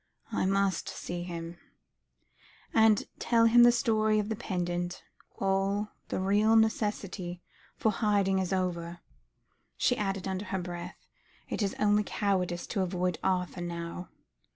"I 0.31 0.47
must 0.47 0.89
see 0.89 1.21
him, 1.21 1.59
and 2.73 3.05
tell 3.19 3.45
him 3.45 3.61
all 3.61 3.65
the 3.65 3.71
story 3.71 4.17
of 4.17 4.29
the 4.29 4.35
pendant 4.35 5.03
all 5.37 5.91
the 6.07 6.19
real 6.19 6.55
necessity 6.55 7.39
for 7.77 7.91
hiding 7.91 8.39
is 8.39 8.51
over," 8.51 9.01
she 9.77 9.95
added 9.95 10.27
under 10.27 10.45
her 10.45 10.57
breath; 10.59 11.05
"it 11.49 11.61
is 11.61 11.75
only 11.77 12.01
cowardice 12.03 12.65
to 12.69 12.81
avoid 12.81 13.19
Arthur 13.23 13.61
now." 13.61 14.09